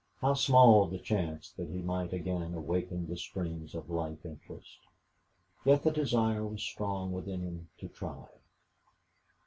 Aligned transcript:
How 0.19 0.33
small 0.33 0.87
the 0.87 0.97
chance 0.97 1.51
that 1.51 1.69
he 1.69 1.77
might 1.79 2.11
again 2.11 2.55
awaken 2.55 3.05
the 3.05 3.15
springs 3.15 3.75
of 3.75 3.87
life 3.87 4.25
interest. 4.25 4.79
Yet 5.63 5.83
the 5.83 5.91
desire 5.91 6.43
was 6.43 6.63
strong 6.63 7.11
within 7.11 7.41
him 7.41 7.69
to 7.77 7.87
try. 7.87 8.25